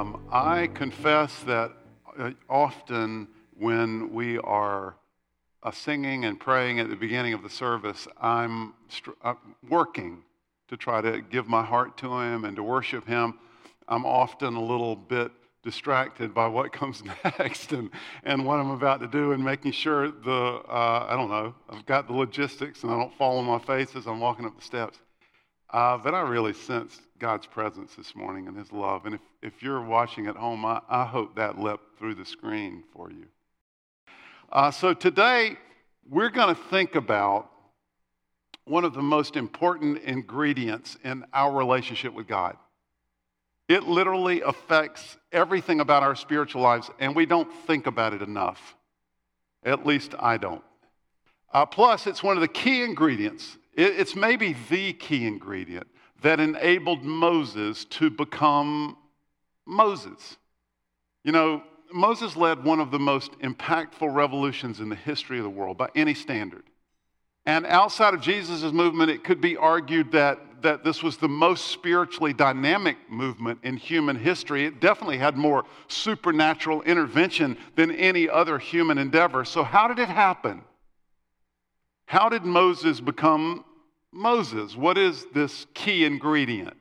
[0.00, 1.72] Um, I confess that
[2.18, 3.28] uh, often
[3.58, 4.96] when we are
[5.62, 9.34] uh, singing and praying at the beginning of the service, I'm str- uh,
[9.68, 10.22] working
[10.68, 13.38] to try to give my heart to Him and to worship Him.
[13.88, 15.32] I'm often a little bit
[15.62, 17.02] distracted by what comes
[17.38, 17.90] next and,
[18.24, 21.84] and what I'm about to do and making sure the, uh, I don't know, I've
[21.84, 24.64] got the logistics and I don't fall on my face as I'm walking up the
[24.64, 24.98] steps.
[25.68, 29.04] Uh, but I really sense God's presence this morning and His love.
[29.04, 32.84] And if, if you're watching at home, I, I hope that leapt through the screen
[32.92, 33.26] for you.
[34.52, 35.56] Uh, so today,
[36.08, 37.50] we're going to think about
[38.64, 42.56] one of the most important ingredients in our relationship with God.
[43.68, 48.74] It literally affects everything about our spiritual lives, and we don't think about it enough.
[49.64, 50.64] At least I don't.
[51.52, 53.56] Uh, plus, it's one of the key ingredients.
[53.74, 55.86] It, it's maybe the key ingredient
[56.22, 58.96] that enabled Moses to become
[59.70, 60.36] Moses.
[61.24, 65.50] You know, Moses led one of the most impactful revolutions in the history of the
[65.50, 66.64] world by any standard.
[67.46, 71.68] And outside of Jesus' movement, it could be argued that, that this was the most
[71.68, 74.66] spiritually dynamic movement in human history.
[74.66, 79.44] It definitely had more supernatural intervention than any other human endeavor.
[79.44, 80.62] So, how did it happen?
[82.06, 83.64] How did Moses become
[84.12, 84.76] Moses?
[84.76, 86.76] What is this key ingredient?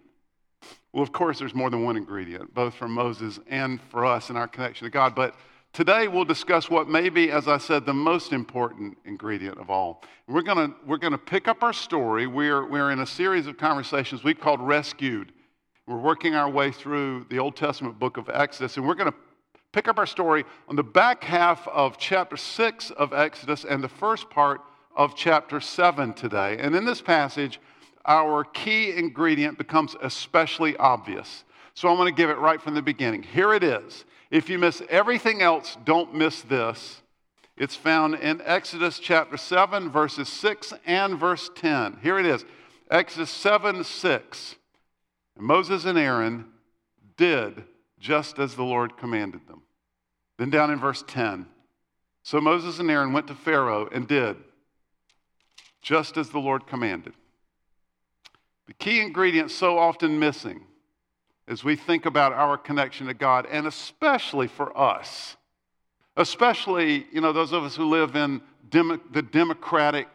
[0.91, 4.35] Well, of course, there's more than one ingredient, both for Moses and for us in
[4.35, 5.13] our connection to God.
[5.13, 5.35] But
[5.71, 10.01] today we'll discuss what may be, as I said, the most important ingredient of all.
[10.27, 12.25] We're going we're gonna pick up our story.
[12.25, 15.31] We're, we're in a series of conversations we called Rescued.
[15.85, 19.17] We're working our way through the Old Testament book of Exodus, and we're going to
[19.71, 23.89] pick up our story on the back half of chapter 6 of Exodus and the
[23.89, 24.61] first part
[24.95, 26.57] of chapter 7 today.
[26.59, 27.59] And in this passage,
[28.09, 31.45] our key ingredient becomes especially obvious.
[31.75, 33.23] So I'm going to give it right from the beginning.
[33.23, 34.03] Here it is.
[34.31, 37.01] If you miss everything else, don't miss this.
[37.55, 41.99] It's found in Exodus chapter 7, verses 6 and verse 10.
[42.01, 42.43] Here it is
[42.89, 44.55] Exodus 7 6.
[45.37, 46.45] Moses and Aaron
[47.15, 47.63] did
[47.99, 49.61] just as the Lord commanded them.
[50.37, 51.45] Then down in verse 10.
[52.23, 54.37] So Moses and Aaron went to Pharaoh and did
[55.81, 57.13] just as the Lord commanded.
[58.69, 60.61] The key ingredient so often missing
[61.47, 65.37] as we think about our connection to God, and especially for us,
[66.15, 70.07] especially, you know, those of us who live in the democratic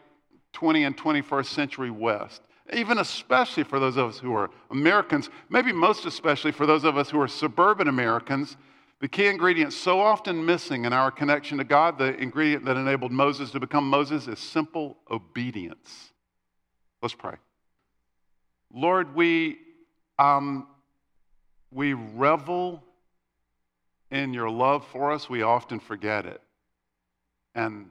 [0.53, 5.73] 20 and 21st century West, even especially for those of us who are Americans, maybe
[5.73, 8.55] most especially for those of us who are suburban Americans,
[9.01, 13.11] the key ingredient so often missing in our connection to God, the ingredient that enabled
[13.11, 16.13] Moses to become Moses, is simple obedience.
[17.01, 17.35] Let's pray.
[18.77, 19.57] Lord, we,
[20.19, 20.67] um,
[21.71, 22.83] we revel
[24.11, 25.29] in your love for us.
[25.29, 26.41] We often forget it.
[27.55, 27.89] And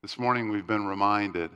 [0.00, 1.50] this morning we've been reminded.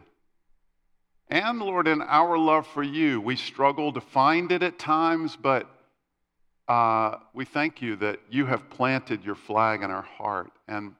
[1.28, 5.70] And Lord, in our love for you, we struggle to find it at times, but
[6.66, 10.50] uh, we thank you that you have planted your flag in our heart.
[10.66, 10.97] And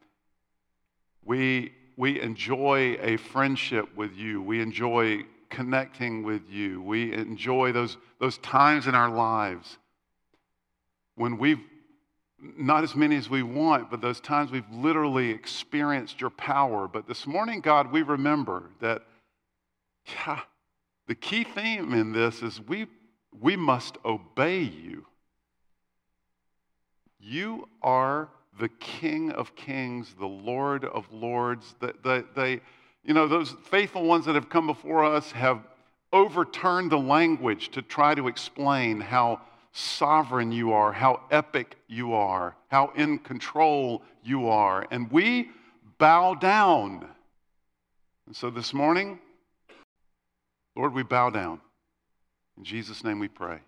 [1.25, 4.41] we, we enjoy a friendship with you.
[4.41, 6.81] We enjoy connecting with you.
[6.81, 9.79] We enjoy those, those times in our lives
[11.15, 11.61] when we've,
[12.41, 16.89] not as many as we want, but those times we've literally experienced your power.
[16.89, 19.03] But this morning, God, we remember that,
[20.07, 20.41] yeah,
[21.07, 22.87] the key theme in this is we,
[23.39, 25.07] we must obey you.
[27.21, 31.75] You are the King of Kings, the Lord of Lords.
[31.81, 32.61] They, they,
[33.05, 35.61] you know, those faithful ones that have come before us have
[36.13, 39.41] overturned the language to try to explain how
[39.73, 44.87] sovereign you are, how epic you are, how in control you are.
[44.91, 45.51] And we
[45.99, 47.09] bow down.
[48.27, 49.19] And so this morning,
[50.77, 51.61] Lord, we bow down.
[52.57, 53.59] In Jesus' name we pray.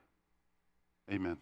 [1.11, 1.39] Amen.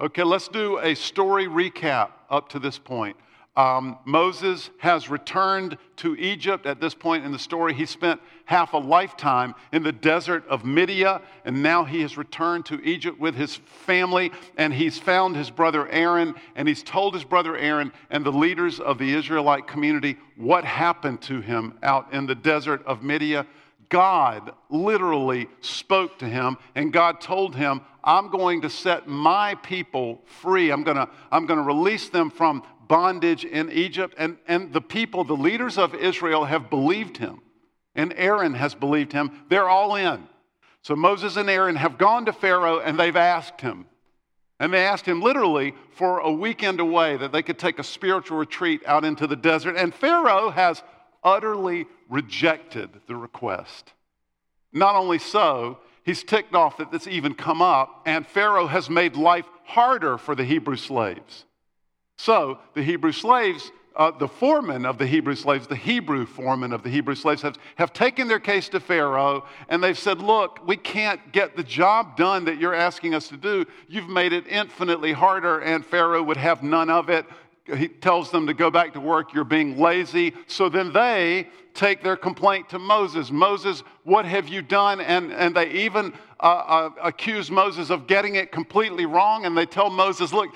[0.00, 3.16] Okay, let's do a story recap up to this point.
[3.56, 7.72] Um, Moses has returned to Egypt at this point in the story.
[7.72, 12.66] He spent half a lifetime in the desert of Midian, and now he has returned
[12.66, 17.22] to Egypt with his family, and he's found his brother Aaron, and he's told his
[17.22, 22.26] brother Aaron and the leaders of the Israelite community what happened to him out in
[22.26, 23.46] the desert of Midian.
[23.88, 30.20] God literally spoke to him, and God told him, I'm going to set my people
[30.26, 30.70] free.
[30.70, 34.14] I'm going to, I'm going to release them from bondage in Egypt.
[34.18, 37.40] And, and the people, the leaders of Israel, have believed him.
[37.94, 39.44] And Aaron has believed him.
[39.48, 40.26] They're all in.
[40.82, 43.86] So Moses and Aaron have gone to Pharaoh and they've asked him.
[44.60, 48.38] And they asked him literally for a weekend away that they could take a spiritual
[48.38, 49.76] retreat out into the desert.
[49.76, 50.82] And Pharaoh has
[51.22, 53.92] utterly rejected the request.
[54.72, 59.16] Not only so, he's ticked off that this even come up, and Pharaoh has made
[59.16, 61.44] life harder for the Hebrew slaves.
[62.16, 66.82] So the Hebrew slaves uh, the foreman of the Hebrew slaves, the Hebrew foreman of
[66.82, 70.76] the Hebrew slaves, have, have taken their case to Pharaoh and they've said, Look, we
[70.76, 73.64] can't get the job done that you're asking us to do.
[73.88, 77.24] You've made it infinitely harder, and Pharaoh would have none of it.
[77.66, 79.32] He tells them to go back to work.
[79.32, 80.34] You're being lazy.
[80.48, 83.30] So then they take their complaint to Moses.
[83.30, 85.00] Moses, what have you done?
[85.00, 89.46] And, and they even uh, uh, accuse Moses of getting it completely wrong.
[89.46, 90.50] And they tell Moses, Look,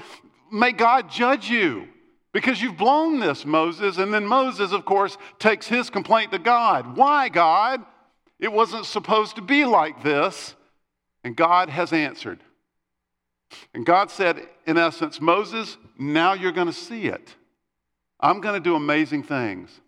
[0.50, 1.88] may God judge you
[2.32, 3.98] because you've blown this, Moses.
[3.98, 6.96] And then Moses, of course, takes his complaint to God.
[6.96, 7.84] Why, God?
[8.38, 10.54] It wasn't supposed to be like this.
[11.24, 12.40] And God has answered.
[13.74, 17.34] And God said, in essence, Moses, now you're going to see it.
[18.20, 19.80] I'm going to do amazing things.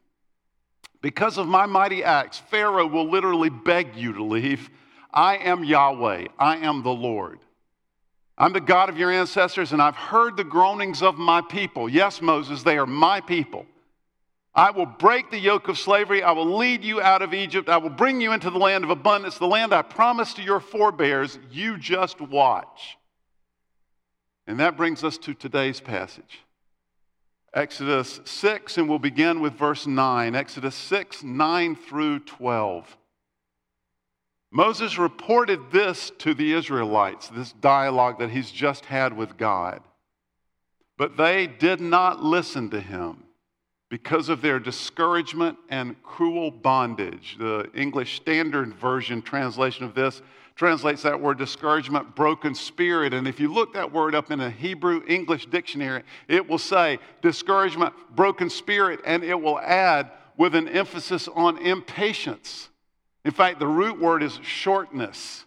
[1.02, 4.70] Because of my mighty acts, Pharaoh will literally beg you to leave.
[5.12, 7.40] I am Yahweh, I am the Lord.
[8.40, 11.90] I'm the God of your ancestors, and I've heard the groanings of my people.
[11.90, 13.66] Yes, Moses, they are my people.
[14.54, 16.22] I will break the yoke of slavery.
[16.22, 17.68] I will lead you out of Egypt.
[17.68, 20.58] I will bring you into the land of abundance, the land I promised to your
[20.58, 21.38] forebears.
[21.50, 22.96] You just watch.
[24.46, 26.40] And that brings us to today's passage
[27.52, 30.34] Exodus 6, and we'll begin with verse 9.
[30.34, 32.96] Exodus 6, 9 through 12.
[34.52, 39.80] Moses reported this to the Israelites, this dialogue that he's just had with God.
[40.98, 43.24] But they did not listen to him
[43.90, 47.36] because of their discouragement and cruel bondage.
[47.38, 50.22] The English Standard Version translation of this
[50.56, 53.14] translates that word discouragement, broken spirit.
[53.14, 56.98] And if you look that word up in a Hebrew English dictionary, it will say
[57.22, 62.69] discouragement, broken spirit, and it will add with an emphasis on impatience.
[63.24, 65.44] In fact, the root word is shortness,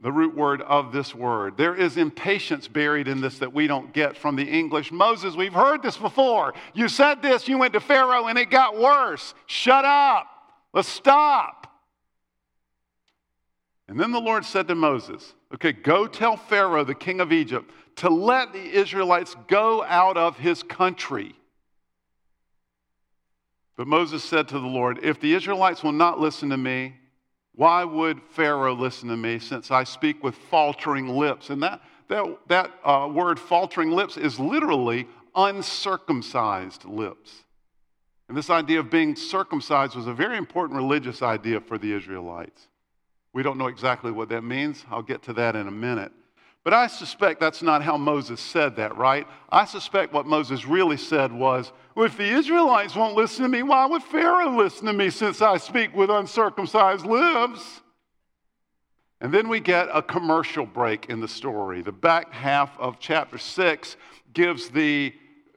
[0.00, 1.56] the root word of this word.
[1.56, 4.92] There is impatience buried in this that we don't get from the English.
[4.92, 6.54] Moses, we've heard this before.
[6.72, 9.34] You said this, you went to Pharaoh, and it got worse.
[9.46, 10.26] Shut up.
[10.72, 11.64] Let's stop.
[13.88, 17.70] And then the Lord said to Moses, Okay, go tell Pharaoh, the king of Egypt,
[17.96, 21.34] to let the Israelites go out of his country.
[23.76, 26.94] But Moses said to the Lord, If the Israelites will not listen to me,
[27.54, 31.50] why would Pharaoh listen to me since I speak with faltering lips?
[31.50, 37.44] And that, that, that uh, word faltering lips is literally uncircumcised lips.
[38.28, 42.68] And this idea of being circumcised was a very important religious idea for the Israelites.
[43.32, 44.84] We don't know exactly what that means.
[44.90, 46.12] I'll get to that in a minute.
[46.64, 49.26] But I suspect that's not how Moses said that, right?
[49.50, 53.62] I suspect what Moses really said was, well, if the Israelites won't listen to me,
[53.62, 57.82] why would Pharaoh listen to me since I speak with uncircumcised lips?
[59.20, 61.82] And then we get a commercial break in the story.
[61.82, 63.96] The back half of chapter 6
[64.32, 65.14] gives the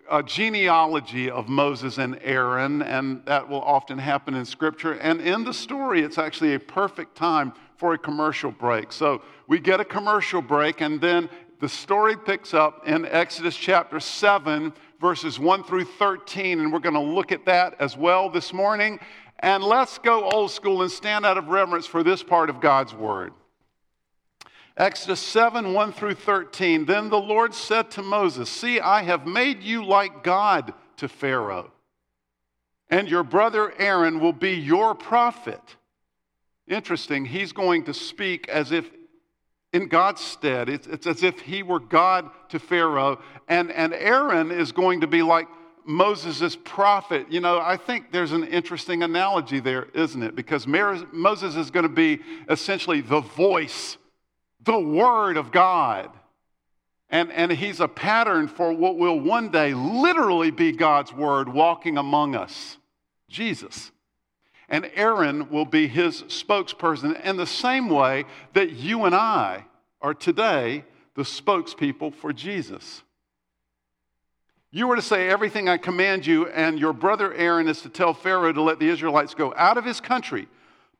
[0.09, 4.93] uh, genealogy of Moses and Aaron, and that will often happen in Scripture.
[4.93, 8.91] And in the story, it's actually a perfect time for a commercial break.
[8.91, 13.99] So we get a commercial break, and then the story picks up in Exodus chapter
[13.99, 18.53] 7, verses 1 through 13, and we're going to look at that as well this
[18.53, 18.99] morning.
[19.39, 22.93] And let's go old school and stand out of reverence for this part of God's
[22.93, 23.33] word.
[24.77, 26.85] Exodus 7 1 through 13.
[26.85, 31.71] Then the Lord said to Moses, See, I have made you like God to Pharaoh,
[32.89, 35.61] and your brother Aaron will be your prophet.
[36.67, 38.89] Interesting, he's going to speak as if
[39.73, 40.69] in God's stead.
[40.69, 45.07] It's, it's as if he were God to Pharaoh, and, and Aaron is going to
[45.07, 45.47] be like
[45.85, 47.31] Moses' prophet.
[47.31, 50.35] You know, I think there's an interesting analogy there, isn't it?
[50.35, 52.19] Because Moses is going to be
[52.49, 53.97] essentially the voice,
[54.67, 56.11] the word of God.
[57.09, 61.97] And, and he's a pattern for what will one day literally be God's word walking
[61.97, 62.77] among us
[63.29, 63.91] Jesus
[64.69, 69.65] and Aaron will be his spokesperson in the same way that you and I
[70.01, 70.83] are today
[71.15, 73.01] the spokespeople for Jesus.
[74.69, 78.13] You were to say everything I command you, and your brother Aaron is to tell
[78.13, 80.47] Pharaoh to let the Israelites go out of his country,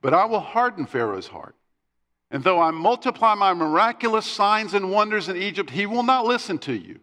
[0.02, 1.56] but I will harden Pharaoh's heart.
[2.30, 6.58] And though I multiply my miraculous signs and wonders in Egypt, he will not listen
[6.60, 7.00] to you.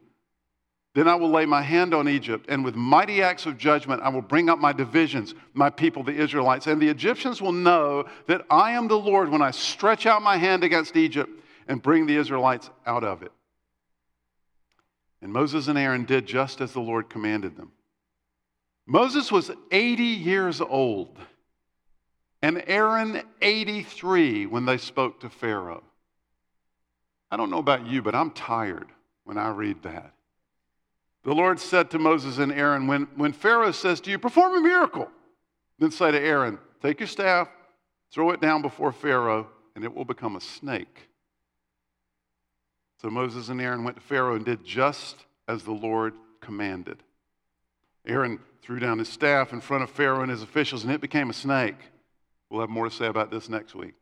[0.95, 4.11] Then I will lay my hand on Egypt, and with mighty acts of judgment I
[4.11, 6.69] will bring up my divisions, my people, the Israelites.
[6.69, 10.37] And the Egyptians will know that I am the Lord when I stretch out my
[10.37, 11.31] hand against Egypt
[11.67, 13.33] and bring the Israelites out of it.
[15.21, 17.73] And Moses and Aaron did just as the Lord commanded them.
[18.87, 21.19] Moses was 80 years old,
[22.45, 25.83] and Aaron 83 when they spoke to Pharaoh.
[27.31, 28.89] I don't know about you, but I'm tired
[29.25, 30.13] when I read that.
[31.23, 34.61] The Lord said to Moses and Aaron, when, when Pharaoh says to you, perform a
[34.61, 35.09] miracle,
[35.79, 37.49] then say to Aaron, take your staff,
[38.13, 41.09] throw it down before Pharaoh, and it will become a snake.
[43.01, 47.03] So Moses and Aaron went to Pharaoh and did just as the Lord commanded.
[48.07, 51.31] Aaron threw down his staff in front of Pharaoh and his officials, and it became
[51.31, 51.79] a snake.
[52.55, 53.95] We'll have more to say about this next week.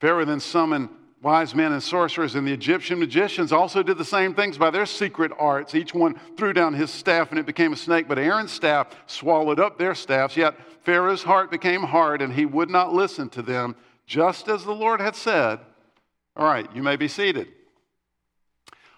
[0.00, 0.88] Pharaoh then summoned
[1.20, 4.86] wise men and sorcerers, and the Egyptian magicians also did the same things by their
[4.86, 5.74] secret arts.
[5.74, 9.60] Each one threw down his staff, and it became a snake, but Aaron's staff swallowed
[9.60, 10.34] up their staffs.
[10.34, 13.76] Yet Pharaoh's heart became hard, and he would not listen to them,
[14.06, 15.60] just as the Lord had said.
[16.36, 17.48] All right, you may be seated.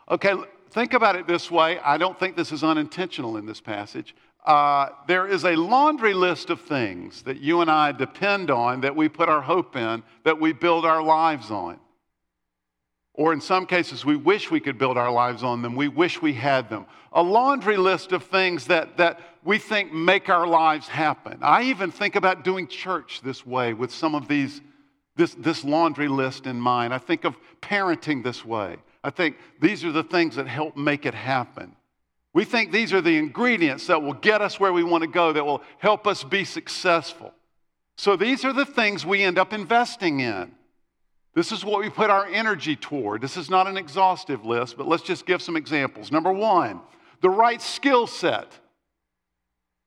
[0.08, 0.34] Okay,
[0.70, 1.80] think about it this way.
[1.80, 4.14] I don't think this is unintentional in this passage.
[4.46, 8.94] Uh, there is a laundry list of things that you and I depend on, that
[8.94, 11.80] we put our hope in, that we build our lives on.
[13.12, 15.74] Or in some cases, we wish we could build our lives on them.
[15.74, 16.86] We wish we had them.
[17.12, 21.38] A laundry list of things that, that we think make our lives happen.
[21.42, 24.60] I even think about doing church this way with some of these,
[25.16, 26.92] this, this laundry list in mind.
[26.92, 28.76] I think of parenting this way.
[29.02, 31.74] I think these are the things that help make it happen.
[32.36, 35.32] We think these are the ingredients that will get us where we want to go,
[35.32, 37.32] that will help us be successful.
[37.96, 40.52] So these are the things we end up investing in.
[41.34, 43.22] This is what we put our energy toward.
[43.22, 46.12] This is not an exhaustive list, but let's just give some examples.
[46.12, 46.82] Number one,
[47.22, 48.52] the right skill set.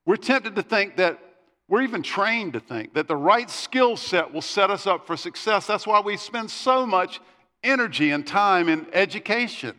[0.08, 1.20] We're tempted to think that,
[1.68, 5.15] we're even trained to think that the right skill set will set us up for
[5.15, 5.68] success.
[5.68, 7.22] That's why we spend so much
[7.63, 9.75] energy and time in education.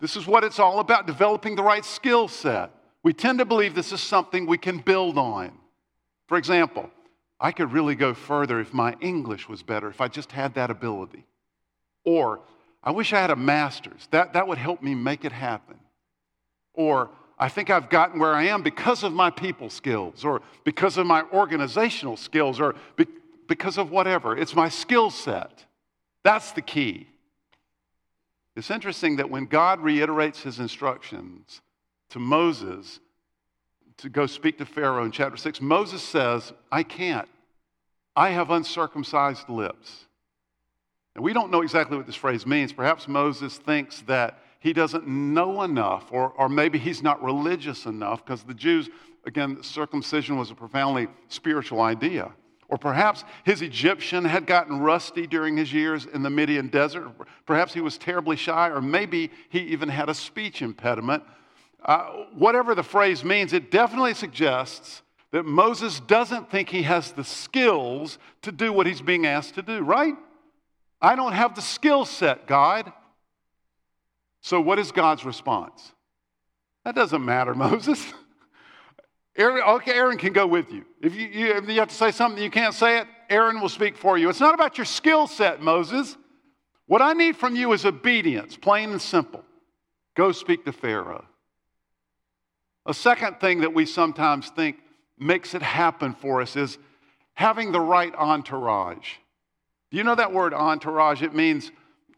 [0.00, 2.70] This is what it's all about developing the right skill set.
[3.02, 5.52] We tend to believe this is something we can build on.
[6.26, 6.90] For example,
[7.40, 10.70] I could really go further if my English was better, if I just had that
[10.70, 11.24] ability.
[12.04, 12.40] Or,
[12.82, 14.08] I wish I had a master's.
[14.10, 15.78] That, that would help me make it happen.
[16.74, 20.96] Or, I think I've gotten where I am because of my people skills, or because
[20.96, 23.06] of my organizational skills, or be,
[23.46, 24.36] because of whatever.
[24.36, 25.64] It's my skill set.
[26.24, 27.08] That's the key.
[28.58, 31.60] It's interesting that when God reiterates his instructions
[32.10, 32.98] to Moses
[33.98, 37.28] to go speak to Pharaoh in chapter 6, Moses says, I can't.
[38.16, 40.06] I have uncircumcised lips.
[41.14, 42.72] And we don't know exactly what this phrase means.
[42.72, 48.24] Perhaps Moses thinks that he doesn't know enough, or, or maybe he's not religious enough,
[48.24, 48.90] because the Jews,
[49.24, 52.32] again, circumcision was a profoundly spiritual idea.
[52.68, 57.08] Or perhaps his Egyptian had gotten rusty during his years in the Midian desert.
[57.46, 61.22] Perhaps he was terribly shy, or maybe he even had a speech impediment.
[61.82, 67.24] Uh, whatever the phrase means, it definitely suggests that Moses doesn't think he has the
[67.24, 70.14] skills to do what he's being asked to do, right?
[71.00, 72.92] I don't have the skill set, God.
[74.40, 75.92] So, what is God's response?
[76.84, 78.12] That doesn't matter, Moses.
[79.38, 80.84] Aaron, okay, Aaron can go with you.
[81.00, 83.68] If you, you, if you have to say something you can't say it, Aaron will
[83.68, 84.28] speak for you.
[84.28, 86.16] It's not about your skill set, Moses.
[86.86, 89.44] What I need from you is obedience, plain and simple.
[90.16, 91.24] Go speak to Pharaoh.
[92.84, 94.78] A second thing that we sometimes think
[95.18, 96.78] makes it happen for us is
[97.34, 99.14] having the right entourage.
[99.90, 101.22] Do you know that word entourage?
[101.22, 101.70] It means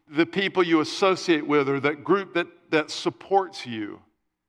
[0.09, 3.99] the people you associate with or that group that, that supports you.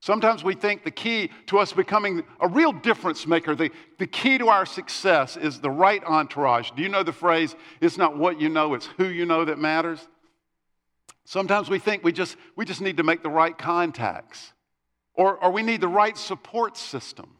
[0.02, 4.36] Sometimes we think the key to us becoming a real difference maker, the, the key
[4.36, 6.72] to our success is the right entourage.
[6.72, 9.60] Do you know the phrase, it's not what you know, it's who you know that
[9.60, 10.08] matters?
[11.24, 14.52] Sometimes we think we just, we just need to make the right contacts
[15.14, 17.36] or, or we need the right support system.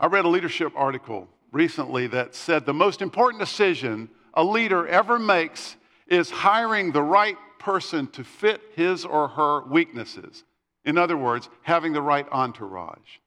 [0.00, 5.18] I read a leadership article recently that said the most important decision a leader ever
[5.18, 10.44] makes is hiring the right person to fit his or her weaknesses.
[10.88, 13.18] In other words, having the right entourage.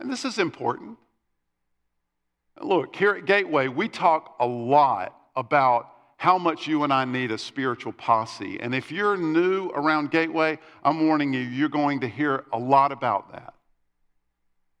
[0.00, 0.96] And this is important.
[2.58, 7.32] Look, here at Gateway, we talk a lot about how much you and I need
[7.32, 8.58] a spiritual posse.
[8.60, 12.92] And if you're new around Gateway, I'm warning you, you're going to hear a lot
[12.92, 13.52] about that.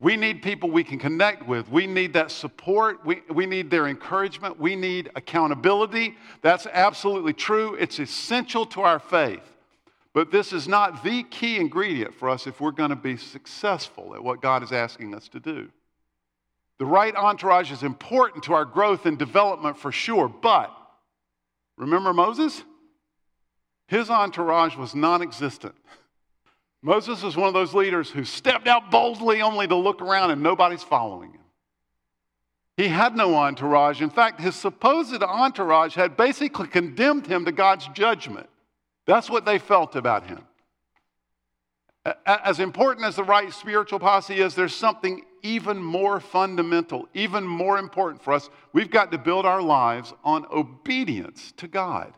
[0.00, 1.68] We need people we can connect with.
[1.68, 3.04] We need that support.
[3.04, 4.58] We, we need their encouragement.
[4.58, 6.16] We need accountability.
[6.40, 7.74] That's absolutely true.
[7.74, 9.42] It's essential to our faith.
[10.18, 14.16] But this is not the key ingredient for us if we're going to be successful
[14.16, 15.68] at what God is asking us to do.
[16.80, 20.76] The right entourage is important to our growth and development for sure, but
[21.76, 22.64] remember Moses?
[23.86, 25.76] His entourage was non existent.
[26.82, 30.42] Moses was one of those leaders who stepped out boldly only to look around and
[30.42, 31.44] nobody's following him.
[32.76, 34.02] He had no entourage.
[34.02, 38.48] In fact, his supposed entourage had basically condemned him to God's judgment.
[39.08, 40.44] That's what they felt about him.
[42.26, 47.78] As important as the right spiritual posse is, there's something even more fundamental, even more
[47.78, 48.50] important for us.
[48.74, 52.12] We've got to build our lives on obedience to God,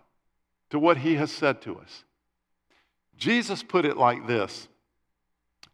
[0.70, 2.04] to what He has said to us.
[3.16, 4.66] Jesus put it like this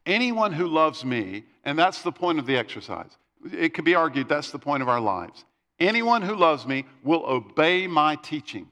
[0.05, 3.17] Anyone who loves me, and that's the point of the exercise,
[3.53, 5.47] it could be argued that's the point of our lives.
[5.81, 8.69] Anyone who loves me will obey my teaching.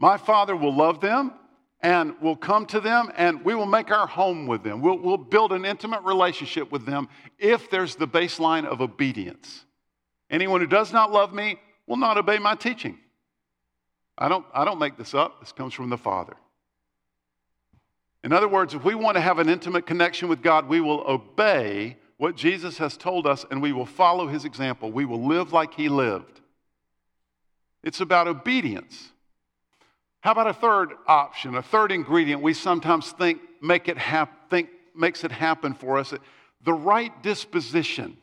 [0.00, 1.34] My Father will love them
[1.82, 4.80] and we'll come to them and we will make our home with them.
[4.80, 9.66] We'll, we'll build an intimate relationship with them if there's the baseline of obedience.
[10.30, 12.98] Anyone who does not love me will not obey my teaching.
[14.16, 16.34] I don't, I don't make this up, this comes from the Father.
[18.24, 21.04] In other words, if we want to have an intimate connection with God, we will
[21.06, 24.90] obey what Jesus has told us and we will follow his example.
[24.90, 26.40] We will live like he lived.
[27.82, 29.10] It's about obedience.
[30.20, 34.68] How about a third option, a third ingredient we sometimes think, make it hap- think
[34.94, 36.12] makes it happen for us?
[36.62, 38.16] The right disposition.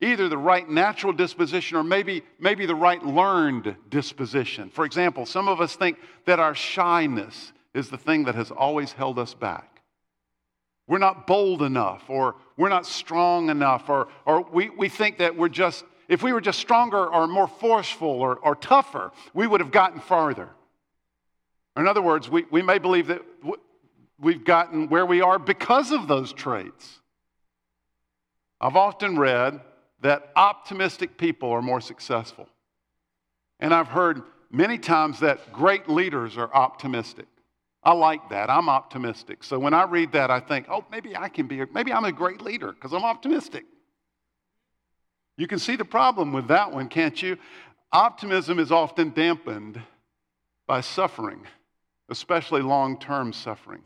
[0.00, 4.68] Either the right natural disposition or maybe, maybe the right learned disposition.
[4.68, 8.92] For example, some of us think that our shyness is the thing that has always
[8.92, 9.80] held us back.
[10.86, 15.36] We're not bold enough, or we're not strong enough, or, or we, we think that
[15.36, 19.60] we're just if we were just stronger or more forceful or, or tougher, we would
[19.60, 20.50] have gotten farther.
[21.76, 23.22] In other words, we, we may believe that
[24.18, 27.00] we've gotten where we are because of those traits.
[28.60, 29.60] I've often read
[30.00, 32.48] that optimistic people are more successful.
[33.58, 37.26] And I've heard many times that great leaders are optimistic.
[37.82, 38.48] I like that.
[38.48, 39.44] I'm optimistic.
[39.44, 42.12] So when I read that, I think, oh, maybe I can be, maybe I'm a
[42.12, 43.64] great leader because I'm optimistic.
[45.36, 47.38] You can see the problem with that one, can't you?
[47.92, 49.80] Optimism is often dampened
[50.66, 51.46] by suffering,
[52.08, 53.82] especially long term suffering.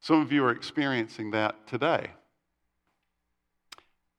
[0.00, 2.10] Some of you are experiencing that today.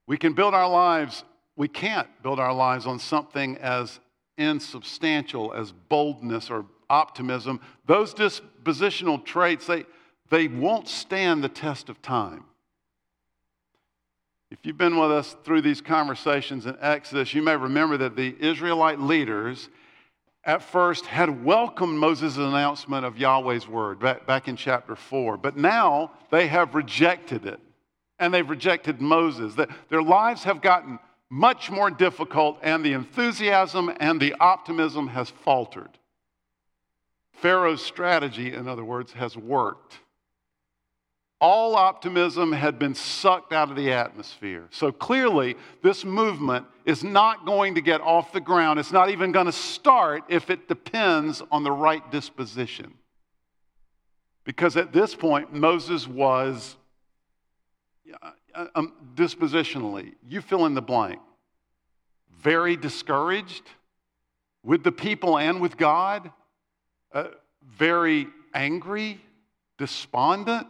[0.08, 1.24] We can build our lives,
[1.56, 4.00] we can't build our lives on something as
[4.38, 7.62] insubstantial as boldness or optimism.
[7.86, 9.86] Those dispositional traits, they,
[10.30, 12.46] they won't stand the test of time.
[14.52, 18.36] If you've been with us through these conversations in Exodus, you may remember that the
[18.38, 19.70] Israelite leaders
[20.44, 25.56] at first had welcomed Moses' announcement of Yahweh's word back, back in chapter 4, but
[25.56, 27.62] now they have rejected it.
[28.20, 29.56] And they've rejected Moses.
[29.90, 35.98] Their lives have gotten much more difficult, and the enthusiasm and the optimism has faltered.
[37.32, 40.01] Pharaoh's strategy, in other words, has worked
[41.42, 44.68] all optimism had been sucked out of the atmosphere.
[44.70, 48.80] So clearly, this movement is not going to get off the ground.
[48.80, 52.94] It's not even going to start if it depends on the right disposition.
[54.44, 56.78] Because at this point, Moses was
[58.54, 61.20] uh, um, dispositionally, you fill in the blank,
[62.40, 63.64] very discouraged
[64.64, 66.32] with the people and with God,
[67.14, 67.30] uh,
[67.68, 69.20] very angry,
[69.78, 70.68] despondent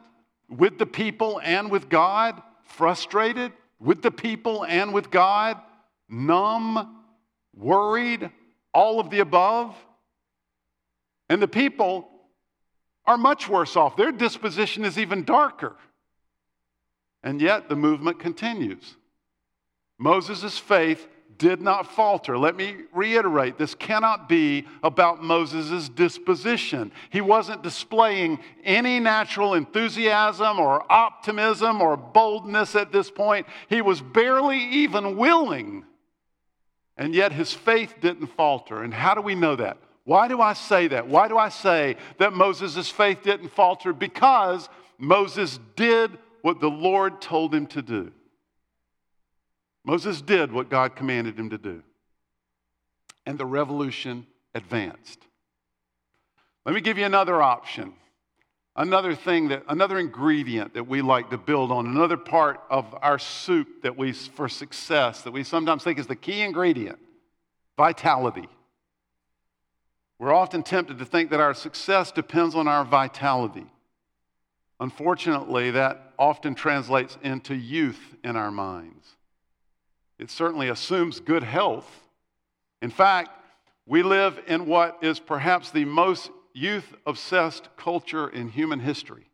[0.51, 5.57] with the people and with God, frustrated with the people and with God,
[6.07, 7.03] numb,
[7.55, 8.29] worried,
[8.73, 9.75] all of the above.
[11.29, 12.07] And the people
[13.05, 13.95] are much worse off.
[13.95, 15.75] Their disposition is even darker.
[17.23, 18.95] And yet the movement continues.
[19.97, 22.37] Moses' faith did not falter.
[22.37, 26.91] Let me reiterate this cannot be about Moses' disposition.
[27.09, 33.47] He wasn't displaying any natural enthusiasm or optimism or boldness at this point.
[33.69, 35.85] He was barely even willing.
[36.97, 38.83] And yet his faith didn't falter.
[38.83, 39.77] And how do we know that?
[40.03, 41.07] Why do I say that?
[41.07, 43.93] Why do I say that Moses' faith didn't falter?
[43.93, 48.11] Because Moses did what the Lord told him to do.
[49.83, 51.81] Moses did what God commanded him to do,
[53.25, 55.19] and the revolution advanced.
[56.65, 57.93] Let me give you another option.
[58.75, 63.19] Another thing that, another ingredient that we like to build on, another part of our
[63.19, 66.99] soup that we, for success, that we sometimes think is the key ingredient
[67.75, 68.47] vitality.
[70.19, 73.65] We're often tempted to think that our success depends on our vitality.
[74.79, 79.15] Unfortunately, that often translates into youth in our minds.
[80.21, 81.89] It certainly assumes good health.
[82.79, 83.31] In fact,
[83.87, 89.25] we live in what is perhaps the most youth obsessed culture in human history.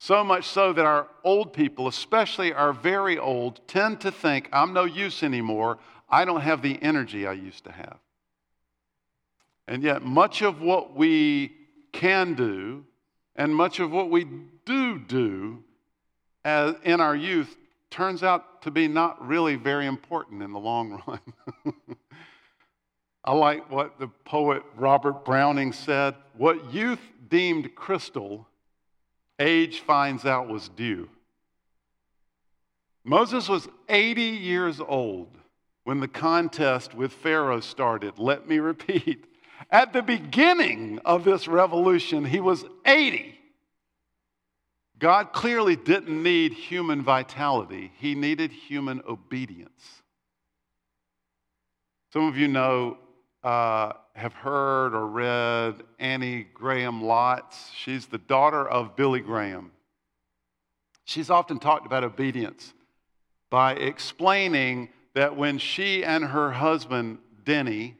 [0.00, 4.72] So much so that our old people, especially our very old, tend to think, I'm
[4.72, 5.78] no use anymore.
[6.08, 7.98] I don't have the energy I used to have.
[9.68, 11.52] And yet, much of what we
[11.92, 12.84] can do
[13.36, 14.26] and much of what we
[14.64, 15.62] do do
[16.44, 17.56] as, in our youth
[17.90, 21.74] turns out to be not really very important in the long run.
[23.24, 28.46] I like what the poet Robert Browning said what youth deemed crystal,
[29.38, 31.08] age finds out was dew.
[33.04, 35.28] Moses was 80 years old
[35.84, 38.18] when the contest with Pharaoh started.
[38.18, 39.24] Let me repeat.
[39.70, 43.39] At the beginning of this revolution, he was 80.
[45.00, 50.02] God clearly didn't need human vitality, he needed human obedience.
[52.12, 52.98] Some of you know,
[53.42, 57.72] uh, have heard or read Annie Graham Lotz.
[57.74, 59.72] She's the daughter of Billy Graham.
[61.04, 62.74] She's often talked about obedience
[63.48, 67.96] by explaining that when she and her husband, Danny,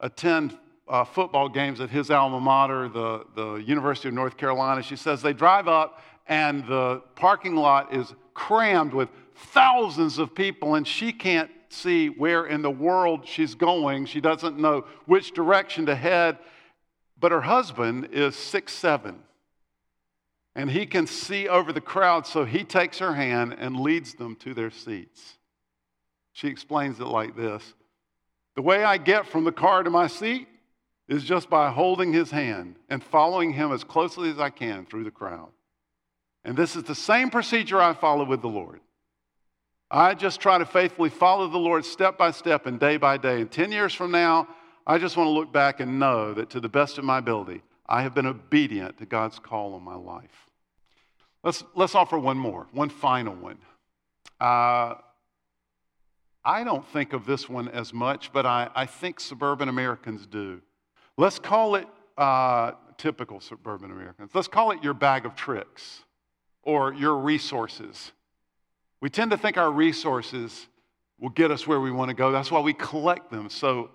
[0.00, 0.56] attend
[0.92, 5.22] uh, football games at his alma mater, the, the University of North Carolina, she says
[5.22, 11.10] they drive up and the parking lot is crammed with thousands of people, and she
[11.10, 14.04] can't see where in the world she's going.
[14.04, 16.38] She doesn't know which direction to head.
[17.18, 19.22] But her husband is six seven,
[20.54, 24.36] and he can see over the crowd, so he takes her hand and leads them
[24.36, 25.38] to their seats.
[26.32, 27.74] She explains it like this
[28.56, 30.48] The way I get from the car to my seat
[31.12, 35.04] is just by holding his hand and following him as closely as I can through
[35.04, 35.50] the crowd.
[36.42, 38.80] And this is the same procedure I follow with the Lord.
[39.90, 43.42] I just try to faithfully follow the Lord step by step and day by day.
[43.42, 44.48] And 10 years from now,
[44.86, 47.62] I just want to look back and know that to the best of my ability,
[47.86, 50.48] I have been obedient to God's call on my life.
[51.44, 53.58] Let's, let's offer one more, one final one.
[54.40, 54.94] Uh,
[56.42, 60.62] I don't think of this one as much, but I, I think suburban Americans do.
[61.16, 64.30] Let's call it uh, typical suburban Americans.
[64.34, 66.02] Let's call it your bag of tricks
[66.62, 68.12] or your resources.
[69.00, 70.68] We tend to think our resources
[71.18, 72.32] will get us where we want to go.
[72.32, 73.90] That's why we collect them so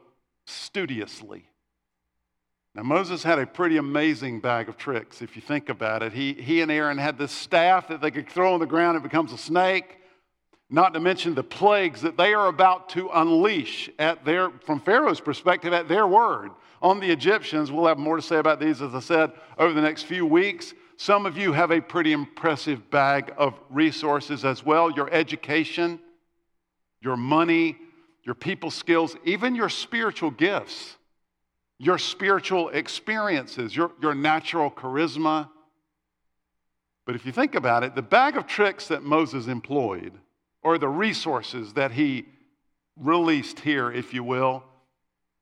[0.45, 1.45] studiously.
[2.75, 6.13] Now, Moses had a pretty amazing bag of tricks, if you think about it.
[6.13, 9.03] He, he and Aaron had this staff that they could throw on the ground, and
[9.03, 9.97] it becomes a snake.
[10.69, 15.19] Not to mention the plagues that they are about to unleash at their, from Pharaoh's
[15.19, 16.51] perspective, at their word
[16.81, 17.71] on the Egyptians.
[17.71, 20.73] We'll have more to say about these, as I said, over the next few weeks.
[20.97, 25.99] Some of you have a pretty impressive bag of resources as well your education,
[27.01, 27.77] your money,
[28.23, 30.97] your people skills, even your spiritual gifts,
[31.77, 35.49] your spiritual experiences, your, your natural charisma.
[37.05, 40.13] But if you think about it, the bag of tricks that Moses employed,
[40.63, 42.25] or the resources that he
[42.97, 44.63] released here, if you will,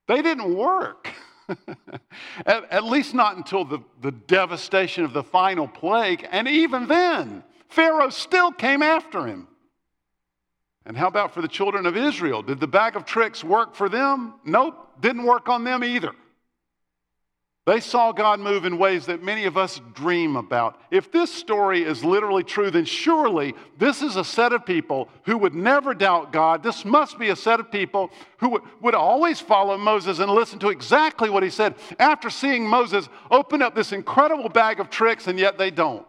[0.07, 1.09] they didn't work.
[2.45, 6.27] at, at, least not until the, the devastation of the final plague.
[6.31, 9.47] And even then, Pharaoh still came after him.
[10.85, 12.43] And how about for the children of Israel?
[12.43, 14.35] Did the bag of tricks work for them?
[14.43, 16.11] Nope, didn't work on them either.
[17.65, 20.79] They saw God move in ways that many of us dream about.
[20.91, 25.35] If this story is literally true, then surely this is a set of people who
[25.39, 26.61] would never doubt God.
[26.61, 30.69] This must be a set of people who would, always follow Moses and listen to
[30.69, 35.39] exactly what he said after seeing Moses open up this incredible bag of tricks, and
[35.39, 36.05] yet they don't.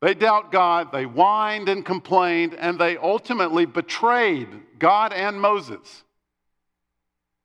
[0.00, 6.04] They doubt God, they whined and complained, and they ultimately betrayed God and Moses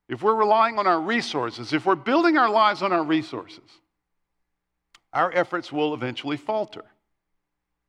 [0.08, 3.68] if we're relying on our resources, if we're building our lives on our resources,
[5.12, 6.84] our efforts will eventually falter.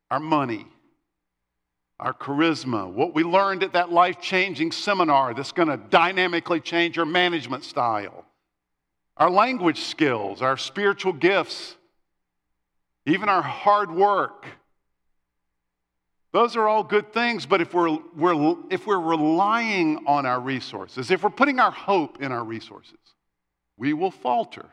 [0.10, 0.66] Our money,
[2.00, 6.96] our charisma, what we learned at that life changing seminar that's going to dynamically change
[6.96, 8.26] your management style,
[9.18, 11.76] our language skills, our spiritual gifts,
[13.06, 14.46] even our hard work,
[16.38, 21.10] those are all good things, but if we're, we're, if we're relying on our resources,
[21.10, 23.00] if we're putting our hope in our resources,
[23.76, 24.68] we will falter.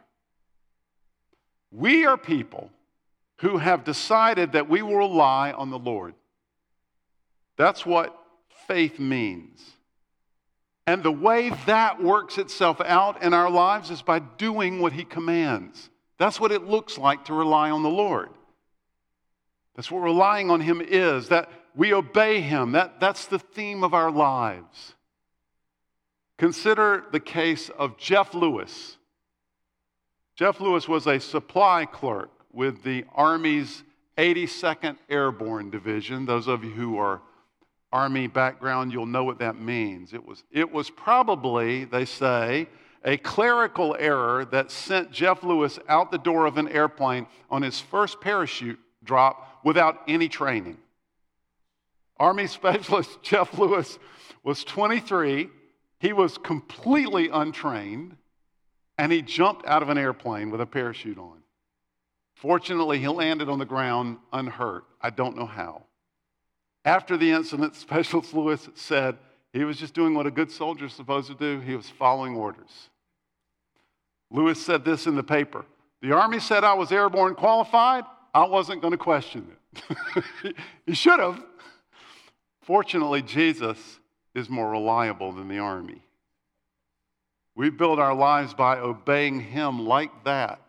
[1.71, 2.71] We are people
[3.39, 6.13] who have decided that we will rely on the Lord.
[7.57, 8.15] That's what
[8.69, 9.63] faith means.
[10.87, 15.05] And the way that works itself out in our lives is by doing what He
[15.05, 15.89] commands.
[16.19, 18.29] That's what it looks like to rely on the Lord.
[19.75, 22.73] That's what relying on Him is, that we obey Him.
[22.73, 24.95] That, that's the theme of our lives.
[26.39, 28.97] Consider the case of Jeff Lewis.
[30.37, 33.83] Jeff Lewis was a supply clerk with the Army's
[34.19, 36.27] 82nd Airborne Division.
[36.27, 37.21] Those of you who are
[37.93, 40.13] Army background, you'll know what that means.
[40.13, 42.69] It was, it was probably, they say,
[43.05, 47.81] a clerical error that sent Jeff Lewis out the door of an airplane on his
[47.81, 50.79] first parachute drop without any training.
[52.19, 53.99] Army Specialist Jeff Lewis
[54.45, 55.49] was 23.
[55.99, 58.17] He was completely untrained,
[58.99, 61.39] and he jumped out of an airplane with a parachute on.
[62.35, 64.85] Fortunately, he landed on the ground unhurt.
[65.01, 65.85] I don't know how.
[66.85, 69.17] After the incident, Specialist Lewis said
[69.53, 71.61] he was just doing what a good soldier is supposed to do.
[71.61, 72.91] He was following orders.
[74.31, 75.65] Lewis said this in the paper
[76.03, 78.05] The Army said I was airborne qualified.
[78.35, 80.57] I wasn't going to question it.
[80.87, 81.41] he should have.
[82.63, 83.79] Fortunately, Jesus
[84.35, 86.03] is more reliable than the Army.
[87.55, 90.61] We build our lives by obeying Him like that,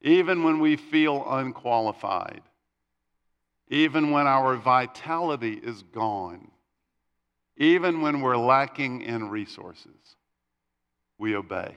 [0.00, 2.40] even when we feel unqualified,
[3.68, 6.50] even when our vitality is gone,
[7.58, 10.16] even when we're lacking in resources.
[11.18, 11.74] We obey.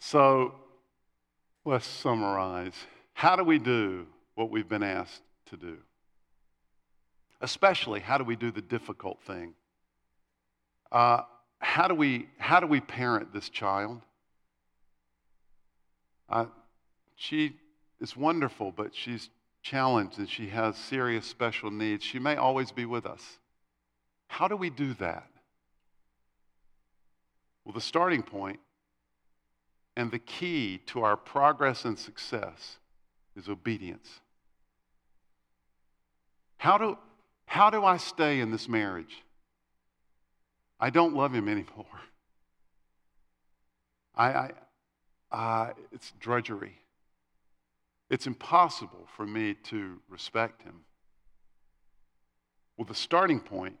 [0.00, 0.54] So
[1.64, 2.74] let's summarize.
[3.20, 5.76] How do we do what we've been asked to do?
[7.42, 9.52] Especially, how do we do the difficult thing?
[10.90, 11.20] Uh,
[11.58, 14.00] how, do we, how do we parent this child?
[16.30, 16.46] Uh,
[17.14, 17.56] she
[18.00, 19.28] is wonderful, but she's
[19.62, 22.02] challenged and she has serious special needs.
[22.02, 23.22] She may always be with us.
[24.28, 25.28] How do we do that?
[27.66, 28.60] Well, the starting point
[29.94, 32.78] and the key to our progress and success
[33.40, 34.20] is obedience.
[36.58, 36.98] How do,
[37.46, 39.22] how do I stay in this marriage?
[40.78, 41.86] I don't love him anymore.
[44.14, 44.50] I, I
[45.32, 46.76] uh, it's drudgery.
[48.10, 50.80] It's impossible for me to respect him.
[52.76, 53.76] Well, the starting point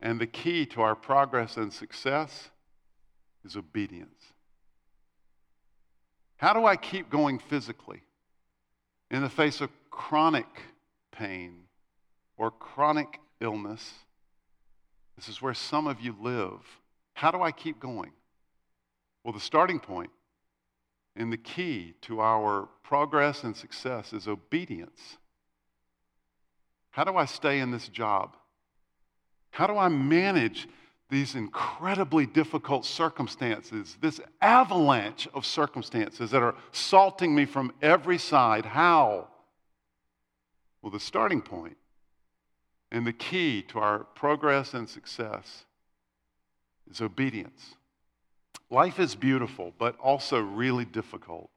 [0.00, 2.50] and the key to our progress and success
[3.44, 4.32] is obedience.
[6.36, 8.02] How do I keep going physically
[9.14, 10.46] in the face of chronic
[11.12, 11.64] pain
[12.36, 13.92] or chronic illness?
[15.16, 16.60] This is where some of you live.
[17.14, 18.10] How do I keep going?
[19.22, 20.10] Well, the starting point
[21.14, 25.16] and the key to our progress and success is obedience.
[26.90, 28.36] How do I stay in this job?
[29.50, 30.66] How do I manage
[31.10, 38.64] these incredibly difficult circumstances, this avalanche of circumstances that are salting me from every side.
[38.64, 39.28] How?
[40.82, 41.76] Well, the starting point
[42.90, 45.64] and the key to our progress and success
[46.90, 47.74] is obedience.
[48.70, 51.50] Life is beautiful, but also really difficult.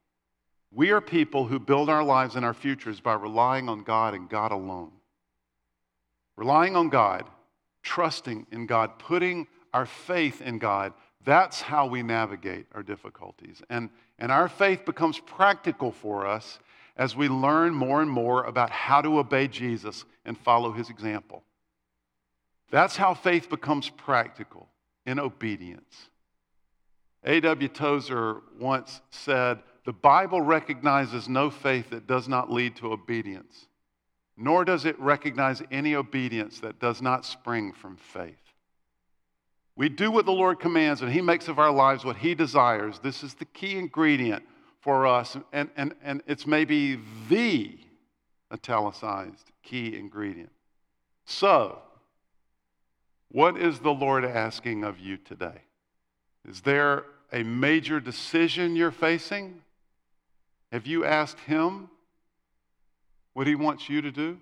[0.72, 4.28] We are people who build our lives and our futures by relying on God and
[4.28, 4.92] God alone.
[6.36, 7.24] Relying on God
[7.88, 10.92] trusting in God, putting our faith in God.
[11.24, 13.62] That's how we navigate our difficulties.
[13.70, 16.58] And, and our faith becomes practical for us
[16.98, 21.42] as we learn more and more about how to obey Jesus and follow his example.
[22.70, 24.68] That's how faith becomes practical
[25.06, 26.10] in obedience.
[27.24, 27.68] A.W.
[27.68, 33.66] Tozer once said, The Bible recognizes no faith that does not lead to obedience
[34.38, 38.36] nor does it recognize any obedience that does not spring from faith.
[39.74, 43.00] We do what the Lord commands, and He makes of our lives what He desires.
[43.00, 44.44] This is the key ingredient
[44.80, 47.78] for us, and, and, and it's maybe the
[48.52, 50.52] italicized key ingredient.
[51.24, 51.80] So,
[53.30, 55.62] what is the Lord asking of you today?
[56.48, 59.62] Is there a major decision you're facing?
[60.72, 61.90] Have you asked Him
[63.38, 64.36] what He wants you to do?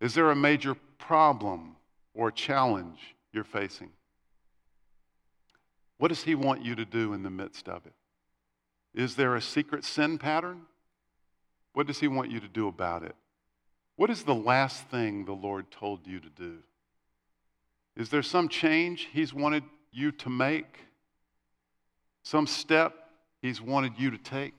[0.00, 1.74] Is there a major problem
[2.14, 3.90] or challenge you're facing?
[5.98, 7.92] What does He want you to do in the midst of it?
[8.94, 10.60] Is there a secret sin pattern?
[11.72, 13.16] What does He want you to do about it?
[13.96, 16.58] What is the last thing the Lord told you to do?
[17.96, 20.84] Is there some change He's wanted you to make?
[22.22, 22.94] Some step
[23.42, 24.54] He's wanted you to take?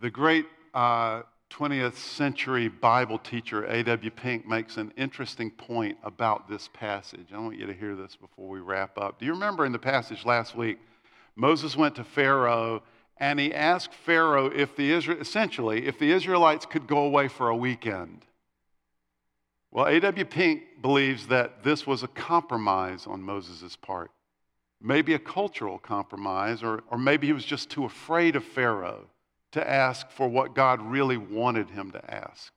[0.00, 4.10] The great uh, 20th century Bible teacher A.W.
[4.10, 7.28] Pink makes an interesting point about this passage.
[7.32, 9.18] I want you to hear this before we wrap up.
[9.18, 10.78] Do you remember in the passage last week,
[11.36, 12.82] Moses went to Pharaoh
[13.18, 17.48] and he asked Pharaoh if the Israel, essentially, if the Israelites could go away for
[17.48, 18.26] a weekend.
[19.70, 20.24] Well, A.W.
[20.26, 24.10] Pink believes that this was a compromise on Moses' part.
[24.80, 29.06] maybe a cultural compromise, or, or maybe he was just too afraid of Pharaoh
[29.56, 32.52] to ask for what God really wanted him to ask.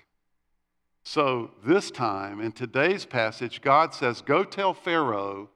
[1.04, 5.50] So, this time, in today's passage, God says, Go tell Pharaoh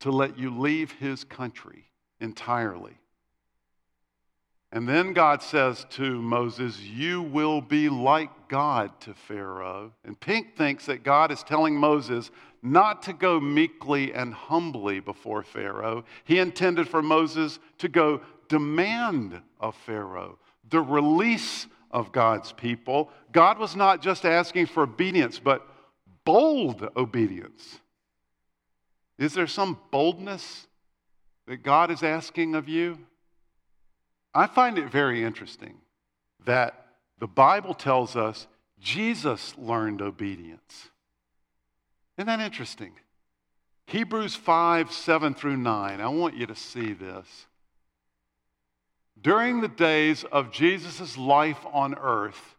[0.00, 1.86] to let you leave his country
[2.20, 2.98] entirely.
[4.70, 9.92] And then God says to Moses, You will be like God to Pharaoh.
[10.04, 12.30] And Pink thinks that God is telling Moses
[12.60, 16.04] not to go meekly and humbly before Pharaoh.
[16.24, 20.38] He intended for Moses to go demand of Pharaoh
[20.70, 23.10] the release of God's people.
[23.32, 25.66] God was not just asking for obedience, but
[26.24, 27.80] bold obedience.
[29.18, 30.66] Is there some boldness
[31.46, 32.98] that God is asking of you?
[34.34, 35.76] I find it very interesting
[36.44, 36.86] that
[37.20, 38.48] the Bible tells us
[38.80, 40.90] Jesus learned obedience.
[42.18, 42.92] Isn't that interesting?
[43.86, 46.00] Hebrews 5 7 through 9.
[46.00, 47.46] I want you to see this.
[49.24, 52.56] During the days of Jesus' life on earth,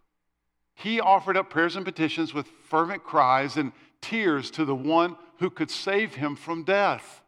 [0.73, 5.51] he offered up prayers and petitions with fervent cries and tears to the one who
[5.51, 7.21] could save him from death.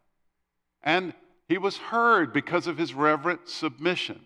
[0.82, 1.14] And
[1.48, 4.22] he was heard because of his reverent submission.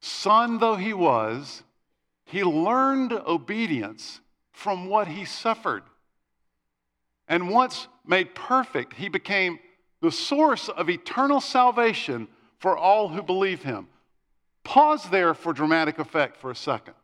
[0.00, 1.62] Son though he was,
[2.24, 5.82] he learned obedience from what he suffered.
[7.28, 9.58] And once made perfect, he became
[10.00, 12.28] the source of eternal salvation
[12.62, 13.88] for all who believe him.
[14.62, 16.94] Pause there for dramatic effect for a second.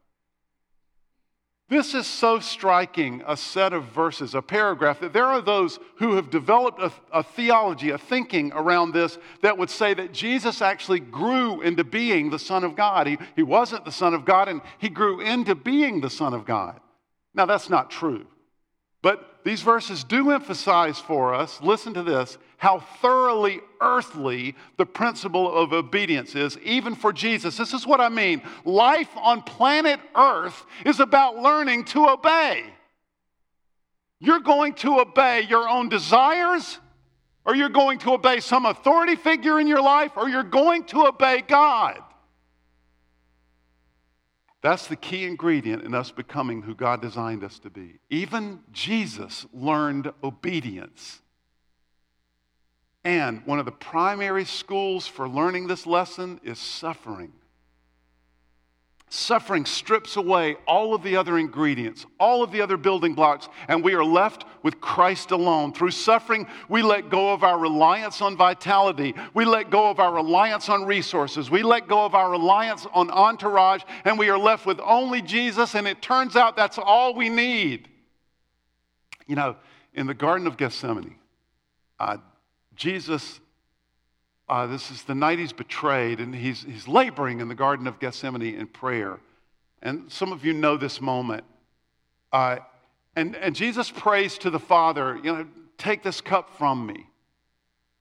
[1.68, 6.14] This is so striking a set of verses, a paragraph, that there are those who
[6.14, 11.00] have developed a, a, theology, a thinking around this that would say that Jesus actually
[11.00, 13.08] grew into being the Son of God.
[13.08, 16.46] He, he wasn't the Son of God, and he grew into being the Son of
[16.46, 16.78] God.
[17.34, 18.26] Now, that's not true.
[19.02, 25.50] But these verses do emphasize for us, listen to this, how thoroughly earthly the principle
[25.50, 27.56] of obedience is, even for Jesus.
[27.56, 28.42] This is what I mean.
[28.66, 32.64] Life on planet Earth is about learning to obey.
[34.20, 36.78] You're going to obey your own desires,
[37.46, 41.06] or you're going to obey some authority figure in your life, or you're going to
[41.06, 42.02] obey God.
[44.60, 48.00] That's the key ingredient in us becoming who God designed us to be.
[48.10, 51.20] Even Jesus learned obedience.
[53.04, 57.32] And one of the primary schools for learning this lesson is suffering.
[59.10, 63.82] Suffering strips away all of the other ingredients, all of the other building blocks, and
[63.82, 65.72] we are left with Christ alone.
[65.72, 69.14] Through suffering, we let go of our reliance on vitality.
[69.32, 71.50] We let go of our reliance on resources.
[71.50, 75.74] We let go of our reliance on entourage, and we are left with only Jesus,
[75.74, 77.88] and it turns out that's all we need.
[79.26, 79.56] You know,
[79.94, 81.16] in the Garden of Gethsemane,
[81.98, 82.18] uh,
[82.76, 83.40] Jesus
[84.48, 87.98] uh, this is the night he's betrayed, and he's, he's laboring in the Garden of
[87.98, 89.18] Gethsemane in prayer.
[89.82, 91.44] And some of you know this moment.
[92.32, 92.56] Uh,
[93.14, 97.06] and, and Jesus prays to the Father, you know, take this cup from me.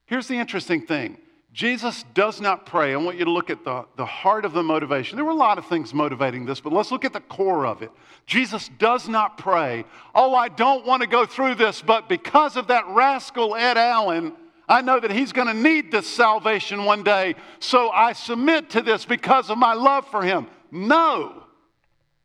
[0.06, 1.18] Here's the interesting thing
[1.54, 2.94] Jesus does not pray.
[2.94, 5.16] I want you to look at the, the heart of the motivation.
[5.16, 7.82] There were a lot of things motivating this, but let's look at the core of
[7.82, 7.92] it.
[8.26, 12.68] Jesus does not pray, Oh, I don't want to go through this, but because of
[12.68, 14.34] that rascal Ed Allen,
[14.68, 18.82] I know that he's going to need this salvation one day, so I submit to
[18.82, 20.48] this because of my love for him.
[20.72, 21.44] No.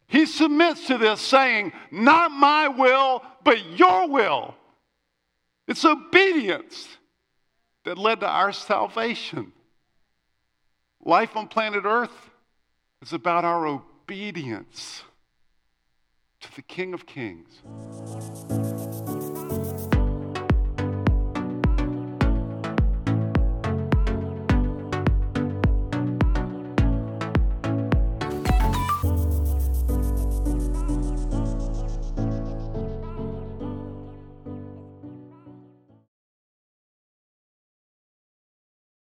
[0.08, 4.54] He submits to this saying, Not my will, but your will.
[5.68, 6.88] It's obedience
[7.84, 9.52] that led to our salvation.
[11.04, 12.30] Life on planet Earth
[13.00, 15.02] is about our obedience
[16.40, 17.62] to the King of Kings.